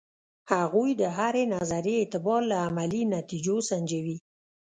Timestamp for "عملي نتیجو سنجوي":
2.67-4.17